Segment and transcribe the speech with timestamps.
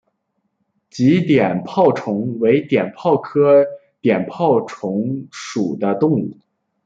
[0.89, 3.63] 鲫碘泡虫为碘泡科
[4.01, 6.35] 碘泡虫属的动物。